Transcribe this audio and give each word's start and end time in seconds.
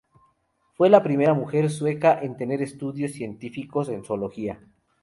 Fue 0.73 0.89
la 0.89 1.03
primera 1.03 1.35
mujer 1.35 1.69
sueca 1.69 2.19
en 2.23 2.35
tener 2.35 2.63
estudios 2.63 3.11
científicos 3.11 3.87
en 3.89 4.03
zoología. 4.03 4.59